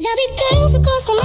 [0.00, 1.19] There'll be girls across the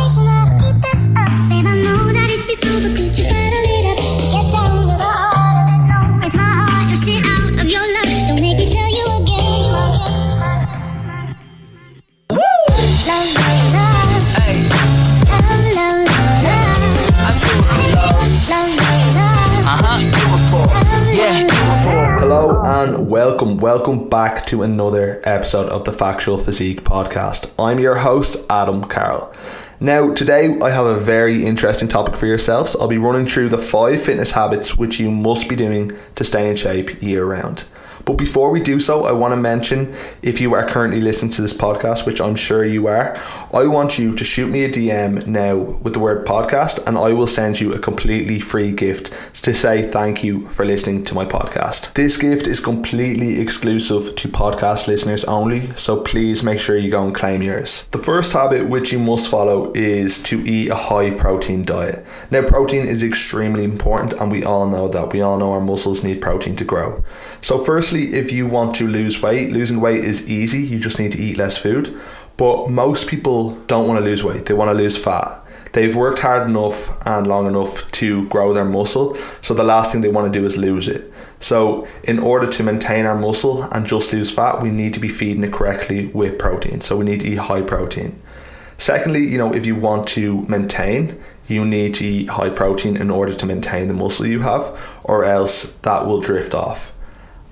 [23.25, 27.51] welcome, welcome back to another episode of the Factual Physique podcast.
[27.57, 29.33] I'm your host, Adam Carroll.
[29.79, 32.75] Now, today I have a very interesting topic for yourselves.
[32.75, 36.47] I'll be running through the five fitness habits which you must be doing to stay
[36.47, 37.63] in shape year round.
[38.05, 41.41] But before we do so, I want to mention if you are currently listening to
[41.41, 43.19] this podcast, which I'm sure you are,
[43.51, 47.13] I want you to shoot me a DM now with the word podcast and I
[47.13, 49.11] will send you a completely free gift
[49.43, 51.93] to say thank you for listening to my podcast.
[51.93, 57.03] This gift is completely exclusive to podcast listeners only, so please make sure you go
[57.03, 57.87] and claim yours.
[57.91, 62.05] The first habit which you must follow is to eat a high protein diet.
[62.29, 65.11] Now, protein is extremely important, and we all know that.
[65.11, 67.03] We all know our muscles need protein to grow.
[67.41, 71.11] So, firstly, if you want to lose weight, losing weight is easy, you just need
[71.11, 71.99] to eat less food.
[72.37, 75.41] But most people don't want to lose weight, they want to lose fat.
[75.73, 79.99] They've worked hard enough and long enough to grow their muscle, so the last thing
[79.99, 81.11] they want to do is lose it.
[81.41, 85.09] So, in order to maintain our muscle and just lose fat, we need to be
[85.09, 86.79] feeding it correctly with protein.
[86.79, 88.21] So, we need to eat high protein.
[88.77, 93.09] Secondly, you know, if you want to maintain, you need to eat high protein in
[93.09, 96.94] order to maintain the muscle you have, or else that will drift off.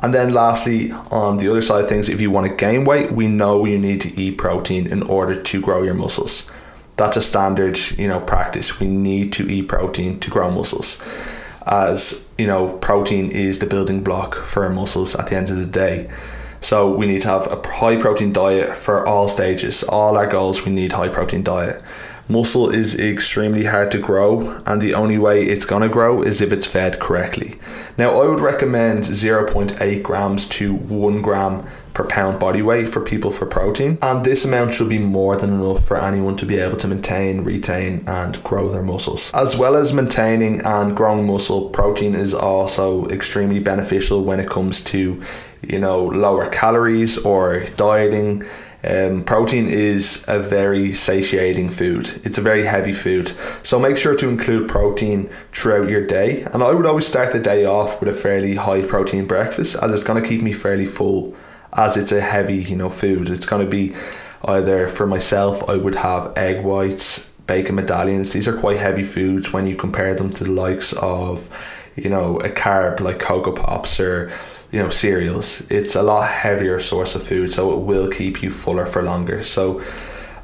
[0.04, 3.14] And then lastly, on the other side of things, if you want to gain weight,
[3.14, 6.52] we know you need to eat protein in order to grow your muscles.
[6.98, 8.82] That's a standard, you know, practice.
[8.82, 11.02] We need to eat protein to grow muscles.
[11.66, 15.56] As, you know, protein is the building block for our muscles at the end of
[15.56, 16.12] the day.
[16.64, 19.84] So we need to have a high protein diet for all stages.
[19.84, 21.84] All our goals, we need high protein diet.
[22.30, 26.40] Muscle is extremely hard to grow, and the only way it's going to grow is
[26.40, 27.56] if it's fed correctly.
[27.98, 33.30] Now, I would recommend 0.8 grams to 1 gram per pound body weight for people
[33.30, 36.78] for protein, and this amount should be more than enough for anyone to be able
[36.78, 39.30] to maintain, retain, and grow their muscles.
[39.34, 44.82] As well as maintaining and growing muscle, protein is also extremely beneficial when it comes
[44.86, 45.22] to,
[45.68, 48.44] you know, lower calories or dieting.
[48.84, 52.22] Um, protein is a very satiating food.
[52.26, 53.30] It's a very heavy food.
[53.64, 56.42] So make sure to include protein throughout your day.
[56.42, 59.94] And I would always start the day off with a fairly high protein breakfast as
[59.94, 61.34] it's going to keep me fairly full
[61.72, 63.30] as it's a heavy, you know, food.
[63.30, 63.96] It's going to be
[64.46, 68.34] either for myself, I would have egg whites, bacon medallions.
[68.34, 71.50] These are quite heavy foods when you compare them to the likes of,
[71.96, 74.32] you know, a carb like Coco Pops or
[74.72, 75.62] you know cereals.
[75.70, 79.44] It's a lot heavier source of food so it will keep you fuller for longer.
[79.44, 79.82] So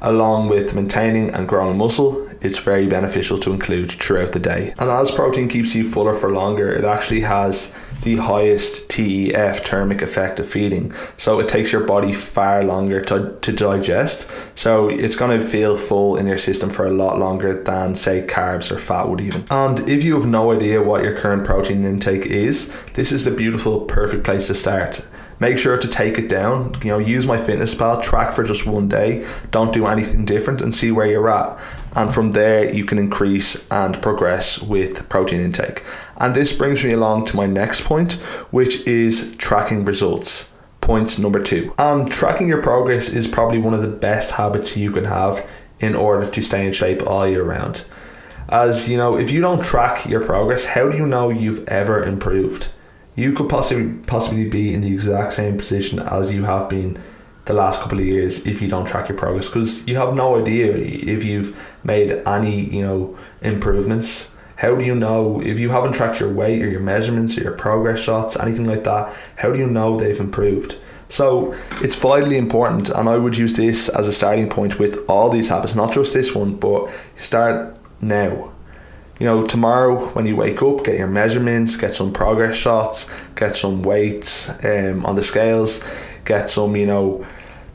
[0.00, 4.74] along with maintaining and growing muscle it's very beneficial to include throughout the day.
[4.78, 10.00] And as protein keeps you fuller for longer it actually has the highest TEF thermic
[10.00, 10.92] effect of feeding.
[11.16, 14.30] So it takes your body far longer to, to digest.
[14.54, 18.26] So it's going to feel full in your system for a lot longer than say
[18.26, 19.44] carbs or fat would even.
[19.50, 23.30] And if you have no idea what your current protein intake is this is the
[23.30, 25.06] beautiful perfect place to start
[25.40, 26.76] make sure to take it down.
[26.82, 29.26] You know use MyFitnessPal track for just one day.
[29.50, 31.58] Don't do anything different and see where you're at.
[31.96, 35.82] And from there you can increase and progress with protein intake.
[36.18, 38.12] And this brings me along to my next point
[38.52, 40.50] which is tracking results.
[40.80, 41.74] Point number two.
[41.78, 45.46] And tracking your progress is probably one of the best habits you can have
[45.78, 47.84] in order to stay in shape all year round.
[48.48, 52.02] As you know if you don't track your progress how do you know you've ever
[52.02, 52.68] improved
[53.14, 56.98] you could possibly possibly be in the exact same position as you have been
[57.46, 60.38] the last couple of years if you don't track your progress because you have no
[60.38, 64.30] idea if you've made any you know improvements.
[64.56, 67.52] How do you know if you haven't tracked your weight or your measurements or your
[67.52, 69.14] progress shots anything like that?
[69.36, 70.76] How do you know they've improved?
[71.08, 75.28] So it's vitally important and i would use this as a starting point with all
[75.28, 78.49] these habits not just this one but start now
[79.20, 83.06] you know, tomorrow when you wake up, get your measurements, get some progress shots,
[83.36, 85.84] get some weights um, on the scales,
[86.24, 87.26] get some, you know,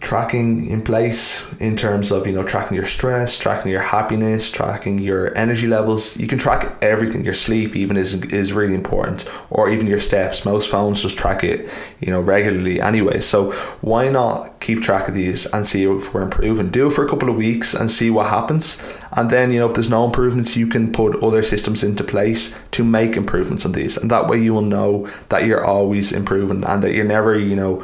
[0.06, 5.00] tracking in place in terms of you know tracking your stress tracking your happiness tracking
[5.00, 6.16] your energy levels.
[6.18, 10.46] You can track everything your sleep even is is really important or even your steps.
[10.46, 11.70] Most phones just track it
[12.00, 13.20] you know regularly anyway.
[13.20, 16.70] So why not keep track of these and see if we're improving?
[16.70, 18.78] Do it for a couple of weeks and see what happens.
[19.14, 22.56] And then you know if there's no improvements you can put other systems into place
[22.72, 23.98] to make improvements on these.
[23.98, 27.56] And that way you will know that you're always improving and that you're never you
[27.56, 27.84] know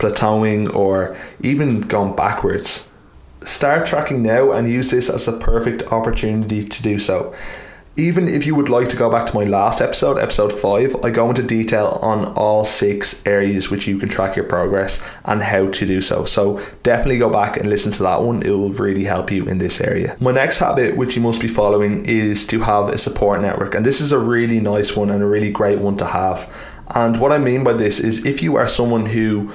[0.00, 2.88] plateauing or even gone backwards
[3.42, 7.34] start tracking now and use this as a perfect opportunity to do so.
[7.96, 11.10] Even if you would like to go back to my last episode, episode 5, I
[11.10, 15.68] go into detail on all six areas which you can track your progress and how
[15.68, 16.24] to do so.
[16.24, 19.58] So definitely go back and listen to that one, it will really help you in
[19.58, 20.16] this area.
[20.20, 23.84] My next habit, which you must be following, is to have a support network, and
[23.84, 26.50] this is a really nice one and a really great one to have.
[26.94, 29.52] And what I mean by this is if you are someone who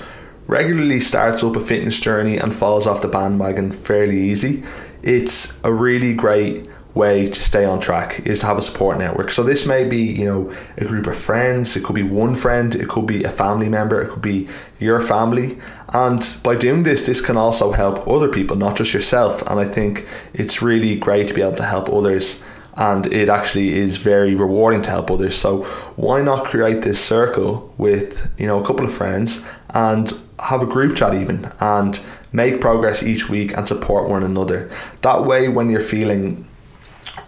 [0.48, 4.64] regularly starts up a fitness journey and falls off the bandwagon fairly easy,
[5.02, 9.30] it's a really great way to stay on track is to have a support network.
[9.30, 12.74] So this may be, you know, a group of friends, it could be one friend,
[12.74, 14.48] it could be a family member, it could be
[14.80, 15.58] your family.
[15.90, 19.42] And by doing this, this can also help other people, not just yourself.
[19.48, 22.42] And I think it's really great to be able to help others
[22.78, 25.36] and it actually is very rewarding to help others.
[25.36, 25.64] So
[25.96, 30.66] why not create this circle with, you know, a couple of friends and have a
[30.66, 32.02] group chat even and
[32.32, 34.70] make progress each week and support one another.
[35.02, 36.48] That way when you're feeling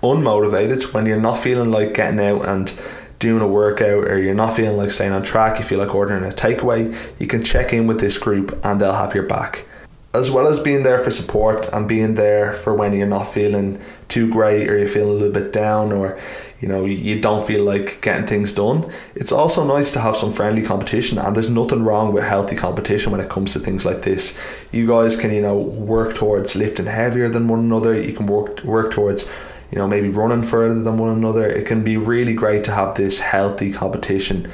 [0.01, 2.73] unmotivated, when you're not feeling like getting out and
[3.19, 6.23] doing a workout or you're not feeling like staying on track, you feel like ordering
[6.23, 9.65] a takeaway, you can check in with this group and they'll have your back.
[10.13, 13.79] As well as being there for support and being there for when you're not feeling
[14.07, 16.19] too great or you're feeling a little bit down or
[16.59, 20.31] you know you don't feel like getting things done it's also nice to have some
[20.31, 21.17] friendly competition.
[21.17, 24.37] And there's nothing wrong with healthy competition when it comes to things like this.
[24.71, 27.99] You guys can you know work towards lifting heavier than one another.
[27.99, 29.27] You can work work towards
[29.71, 31.47] you know maybe running further than one another.
[31.47, 34.49] It can be really great to have this healthy competition.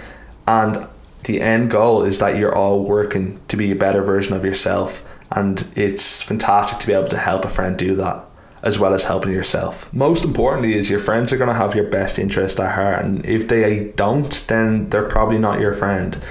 [0.47, 0.87] And
[1.23, 5.03] the end goal is that you're all working to be a better version of yourself
[5.31, 8.25] and it's fantastic to be able to help a friend do that
[8.61, 9.93] as well as helping yourself.
[9.93, 13.25] Most importantly is your friends are going to have your best interest at heart and
[13.25, 16.21] if they don't then they're probably not your friend.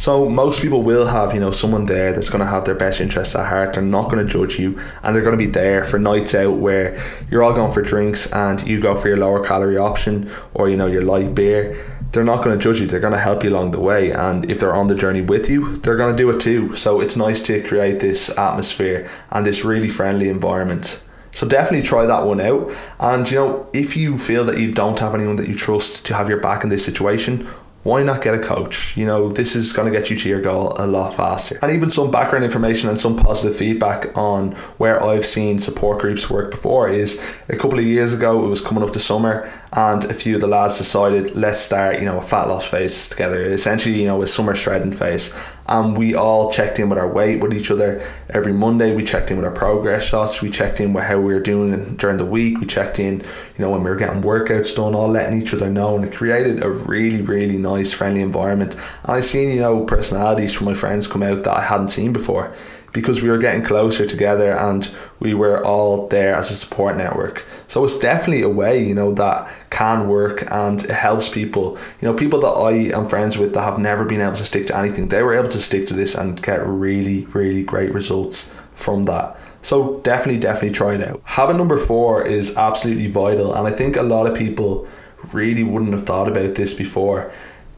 [0.00, 3.02] So most people will have, you know, someone there that's going to have their best
[3.02, 3.74] interests at heart.
[3.74, 6.56] They're not going to judge you, and they're going to be there for nights out
[6.56, 6.98] where
[7.30, 10.78] you're all going for drinks and you go for your lower calorie option or you
[10.78, 11.76] know your light beer.
[12.12, 12.86] They're not going to judge you.
[12.86, 15.48] They're going to help you along the way, and if they're on the journey with
[15.48, 16.74] you, they're going to do it too.
[16.74, 21.00] So it's nice to create this atmosphere and this really friendly environment.
[21.32, 22.72] So definitely try that one out.
[22.98, 26.14] And you know, if you feel that you don't have anyone that you trust to
[26.14, 27.48] have your back in this situation,
[27.82, 28.96] why not get a coach?
[28.96, 31.58] You know, this is going to get you to your goal a lot faster.
[31.62, 36.28] And even some background information and some positive feedback on where I've seen support groups
[36.28, 37.18] work before is
[37.48, 40.42] a couple of years ago, it was coming up to summer, and a few of
[40.42, 43.42] the lads decided, let's start, you know, a fat loss phase together.
[43.44, 45.34] Essentially, you know, a summer shredding phase.
[45.70, 48.92] And we all checked in with our weight with each other every Monday.
[48.92, 50.42] We checked in with our progress shots.
[50.42, 52.58] We checked in with how we were doing during the week.
[52.58, 55.70] We checked in, you know, when we were getting workouts done, all letting each other
[55.70, 55.94] know.
[55.94, 58.74] And it created a really, really nice, friendly environment.
[58.74, 62.12] And I've seen, you know, personalities from my friends come out that I hadn't seen
[62.12, 62.52] before
[62.92, 64.90] because we were getting closer together and
[65.20, 67.44] we were all there as a support network.
[67.68, 71.78] So it's definitely a way, you know, that can work and it helps people.
[72.00, 74.66] You know, people that I am friends with that have never been able to stick
[74.66, 78.50] to anything, they were able to stick to this and get really, really great results
[78.74, 79.36] from that.
[79.62, 81.20] So definitely, definitely try it out.
[81.24, 84.88] Habit number four is absolutely vital, and I think a lot of people
[85.32, 87.30] really wouldn't have thought about this before.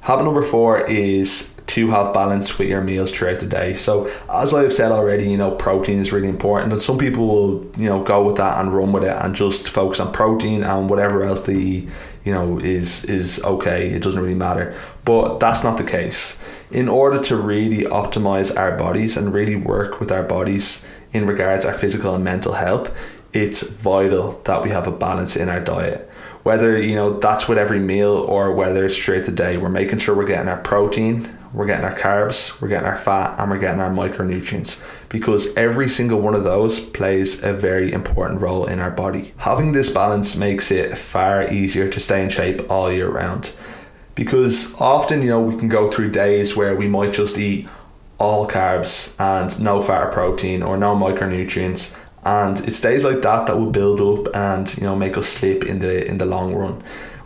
[0.02, 3.74] Habit number four is to have balance with your meals throughout the day.
[3.74, 7.70] So as I've said already, you know, protein is really important, and some people will,
[7.76, 10.90] you know, go with that and run with it and just focus on protein and
[10.90, 11.86] whatever else the
[12.24, 13.88] you know is is okay.
[13.88, 14.74] It doesn't really matter.
[15.04, 16.38] But that's not the case.
[16.70, 21.64] In order to really optimize our bodies and really work with our bodies in regards
[21.64, 22.96] our physical and mental health,
[23.32, 26.08] it's vital that we have a balance in our diet
[26.42, 29.98] whether you know that's with every meal or whether it's straight the day we're making
[29.98, 33.58] sure we're getting our protein we're getting our carbs, we're getting our fat, and we're
[33.58, 38.78] getting our micronutrients because every single one of those plays a very important role in
[38.78, 39.34] our body.
[39.38, 43.52] Having this balance makes it far easier to stay in shape all year round
[44.14, 47.68] because often, you know, we can go through days where we might just eat
[48.18, 51.92] all carbs and no fat or protein or no micronutrients
[52.24, 55.64] and it's days like that that will build up and you know make us slip
[55.64, 56.82] in the in the long run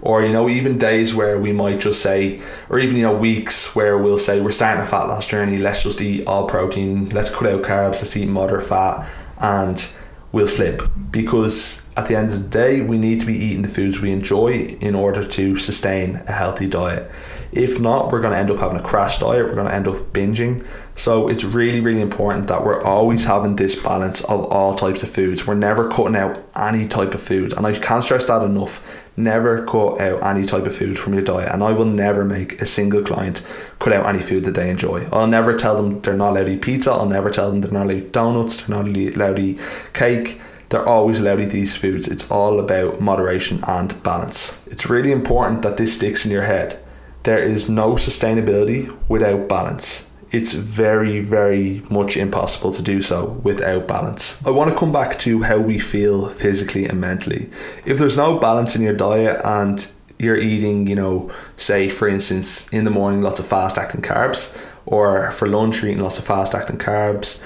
[0.07, 3.75] or you know even days where we might just say or even you know weeks
[3.75, 5.59] where we'll say we're starting a fat loss journey.
[5.59, 7.09] Let's just eat all protein.
[7.09, 7.95] Let's cut out carbs.
[7.95, 9.09] Let's eat moderate fat.
[9.39, 9.87] And
[10.31, 10.83] we'll slip.
[11.11, 14.13] Because at the end of the day, we need to be eating the foods we
[14.13, 17.11] enjoy in order to sustain a healthy diet.
[17.53, 19.89] If not, we're going to end up having a crash diet, we're going to end
[19.89, 20.67] up binging.
[20.95, 25.09] So it's really, really important that we're always having this balance of all types of
[25.09, 25.47] foods.
[25.47, 27.55] We're never cutting out any type of food.
[27.55, 29.09] And I can't stress that enough.
[29.17, 31.51] Never cut out any type of food from your diet.
[31.51, 33.43] And I will never make a single client
[33.79, 35.09] cut out any food that they enjoy.
[35.13, 36.93] I'll never tell them they're not allowed to eat pizza.
[36.93, 39.61] I'll never tell them they're not allowed to eat donuts, they're not allowed to eat
[39.95, 42.09] cake they're always allowed to eat these foods.
[42.09, 44.59] It's all about moderation and balance.
[44.67, 46.83] It's really important that this sticks in your head.
[47.23, 50.07] There is no sustainability without balance.
[50.33, 54.45] It's very, very much impossible to do so without balance.
[54.45, 57.49] I want to come back to how we feel physically and mentally.
[57.85, 59.87] If there's no balance in your diet and
[60.19, 64.73] you're eating, you know, say for instance, in the morning lots of fast acting carbs,
[64.85, 67.41] or for lunch you're eating lots of fast acting carbs,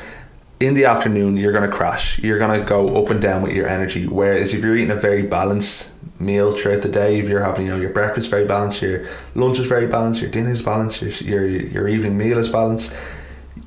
[0.61, 2.19] in the afternoon you're going to crash.
[2.21, 4.07] You're going to go up and down with your energy.
[4.07, 7.73] Whereas if you're eating a very balanced meal throughout the day if you're having you
[7.73, 11.11] know your breakfast very balanced your lunch is very balanced your dinner is balanced your,
[11.23, 12.95] your, your evening meal is balanced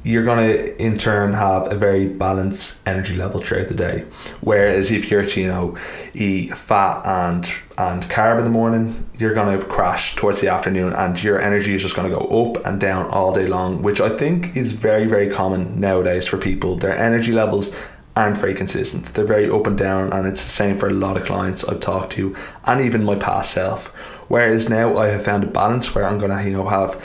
[0.04, 4.06] you're going to in turn have a very balanced energy level throughout the day.
[4.42, 5.78] Whereas if you're to you know
[6.13, 10.94] eat fat and and carb in the morning you're going to crash towards the afternoon
[10.94, 14.00] and your energy is just going to go up and down all day long which
[14.00, 16.75] i think is very very common nowadays for people.
[16.75, 17.78] Their energy levels
[18.16, 19.06] aren't very consistent.
[19.06, 21.80] They're very up and down and it's the same for a lot of clients i've
[21.80, 22.36] talked to
[22.66, 23.88] and even my past self.
[24.30, 27.02] Whereas now i have found a balance where i'm going to you know have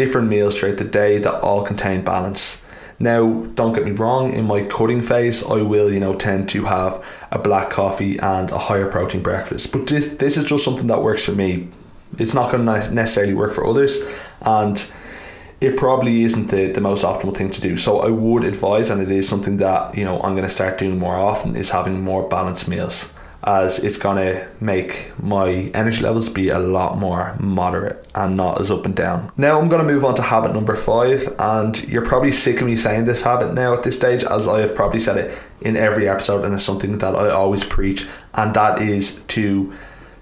[0.00, 2.62] different meals throughout the day that all contain balance.
[2.98, 3.20] Now,
[3.54, 7.04] don't get me wrong, in my cutting phase, I will, you know, tend to have
[7.30, 9.72] a black coffee and a higher protein breakfast.
[9.72, 11.68] But this, this is just something that works for me.
[12.16, 14.00] It's not going to necessarily work for others,
[14.40, 14.90] and
[15.60, 17.76] it probably isn't the, the most optimal thing to do.
[17.76, 20.78] So I would advise, and it is something that, you know, I'm going to start
[20.78, 23.12] doing more often, is having more balanced meals
[23.44, 28.70] as it's gonna make my energy levels be a lot more moderate and not as
[28.70, 29.30] up and down.
[29.36, 32.76] Now I'm gonna move on to habit number five, and you're probably sick of me
[32.76, 36.08] saying this habit now at this stage, as I have probably said it in every
[36.08, 39.72] episode, and it's something that I always preach, and that is to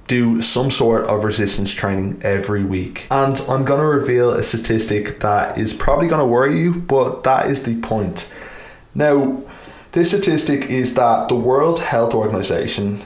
[0.06, 3.06] do some sort of resistance training every week.
[3.10, 7.64] And I'm to reveal a statistic that is probably to worry you, but that is
[7.64, 8.32] the point.
[8.94, 9.42] Now,
[9.92, 13.00] this statistic is that the World Health Organization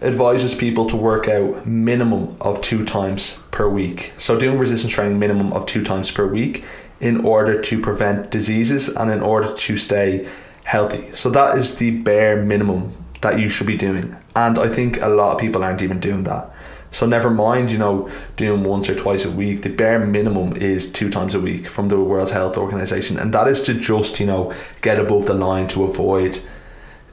[0.00, 4.12] advises people to work out minimum of two times per week.
[4.18, 6.64] So doing resistance training minimum of two times per week
[7.00, 10.28] in order to prevent diseases and in order to stay
[10.64, 11.10] healthy.
[11.12, 14.16] So that is the bare minimum that you should be doing.
[14.36, 16.50] And I think a lot of people aren't even doing that.
[16.90, 19.62] So never mind, you know, doing once or twice a week.
[19.62, 23.46] The bare minimum is two times a week from the World Health Organization, and that
[23.46, 26.40] is to just you know get above the line to avoid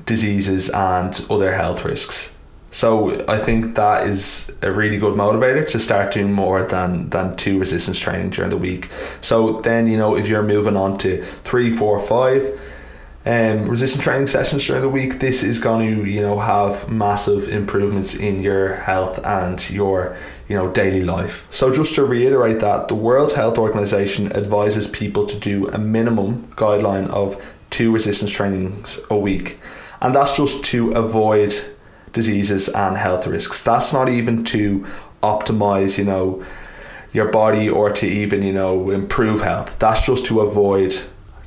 [0.06, 2.34] diseases and other health risks.
[2.72, 7.36] So I think that is a really good motivator to start doing more than than
[7.38, 8.90] two resistance training during the week.
[9.22, 12.44] So then you know if you're moving on to three, four, five
[13.26, 17.48] um, resistance training sessions during the week, this is going to you know have massive
[17.50, 20.16] improvements in your health and your
[20.48, 21.48] you know daily life.
[21.50, 26.48] So just to reiterate that, the World Health Organization advises people to do a minimum
[26.56, 29.60] guideline of two resistance trainings a week,
[30.02, 31.54] and that's just to avoid
[32.14, 33.64] diseases and health risks.
[33.64, 34.86] That's not even to
[35.24, 36.46] optimize, you know,
[37.12, 39.80] your body or to even you know improve health.
[39.80, 40.94] That's just to avoid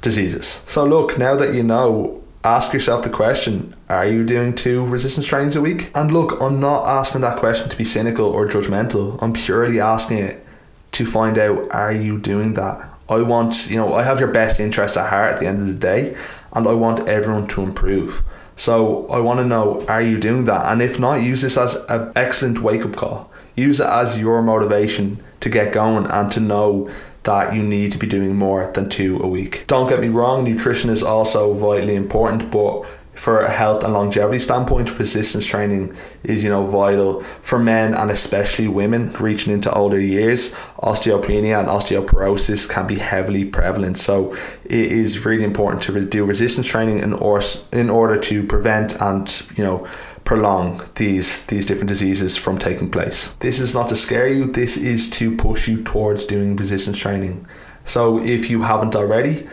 [0.01, 0.63] diseases.
[0.67, 5.27] So, look, now that you know, ask yourself the question are you doing two resistance
[5.27, 5.91] trainings a week?
[5.95, 10.19] And look, I'm not asking that question to be cynical or judgmental, I'm purely asking
[10.19, 10.45] it
[10.93, 12.89] to find out are you doing that?
[13.09, 15.67] I want, you know, I have your best interests at heart at the end of
[15.67, 16.17] the day,
[16.53, 18.23] and I want everyone to improve.
[18.57, 20.71] So I want to know are you doing that?
[20.71, 23.31] And if not, use this as an excellent wake up call.
[23.55, 26.91] Use it as your motivation to get going and to know
[27.29, 29.65] that you need to be doing more than two a week.
[29.67, 34.39] Don't get me wrong, nutrition is also vitally important, but for a health and longevity
[34.39, 40.01] standpoint, resistance training is you know vital for men and especially women reaching into older
[40.01, 40.53] years.
[40.91, 44.33] Osteopenia and osteoporosis can be heavily prevalent, so
[44.65, 47.43] it is really important to do resistance training in or
[47.73, 49.87] in order to prevent and you know
[50.29, 53.35] prolong these these different diseases from taking place.
[53.41, 57.47] This is not to scare you, this is to push you towards doing resistance training.
[57.87, 59.49] So if you haven't already,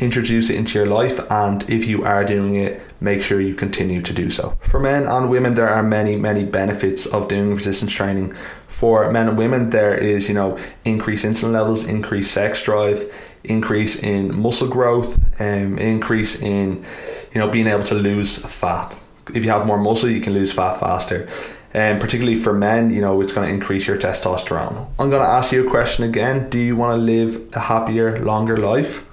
[0.00, 4.02] introduce it into your life and if you are doing it, make sure you continue
[4.02, 4.58] to do so.
[4.62, 8.34] For men and women there are many many benefits of doing resistance training.
[8.66, 13.00] For men and women there is, you know, increased insulin levels, increased sex drive,
[13.44, 16.84] increase in muscle growth, um, increase in
[17.32, 18.96] you know being able to lose fat
[19.34, 21.28] if you have more muscle, you can lose fat faster.
[21.74, 24.88] And particularly for men, you know, it's going to increase your testosterone.
[24.98, 26.48] I'm going to ask you a question again.
[26.48, 29.04] Do you want to live a happier, longer life?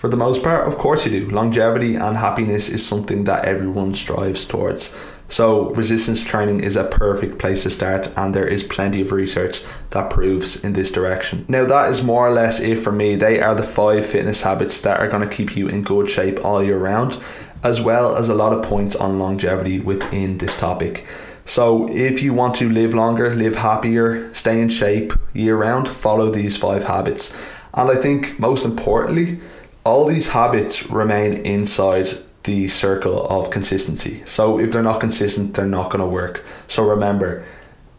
[0.00, 1.28] For the most part, of course you do.
[1.28, 4.96] Longevity and happiness is something that everyone strives towards.
[5.28, 9.62] So, resistance training is a perfect place to start, and there is plenty of research
[9.90, 11.44] that proves in this direction.
[11.48, 13.14] Now, that is more or less it for me.
[13.14, 16.42] They are the five fitness habits that are going to keep you in good shape
[16.42, 17.18] all year round,
[17.62, 21.06] as well as a lot of points on longevity within this topic.
[21.44, 26.30] So, if you want to live longer, live happier, stay in shape year round, follow
[26.30, 27.36] these five habits.
[27.74, 29.40] And I think most importantly,
[29.84, 32.06] all these habits remain inside
[32.44, 34.22] the circle of consistency.
[34.24, 36.44] So if they're not consistent, they're not going to work.
[36.68, 37.44] So remember,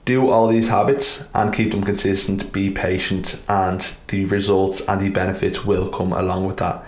[0.05, 5.09] do all these habits and keep them consistent, be patient, and the results and the
[5.09, 6.83] benefits will come along with that.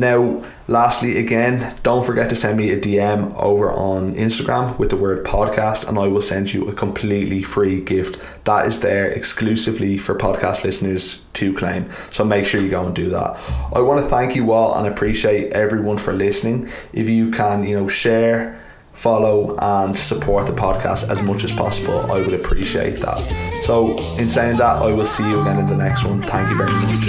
[0.00, 4.96] Now, lastly, again, don't forget to send me a DM over on Instagram with the
[4.96, 9.98] word podcast, and I will send you a completely free gift that is there exclusively
[9.98, 11.90] for podcast listeners to claim.
[12.10, 13.38] So make sure you go and do that.
[13.74, 16.70] I want to thank you all and appreciate everyone for listening.
[16.94, 18.58] If you can, you know, share
[18.92, 22.00] follow and support the podcast as much as possible.
[22.12, 23.16] I would appreciate that.
[23.62, 26.20] So, in saying that, I will see you again in the next one.
[26.20, 27.00] Thank you very much.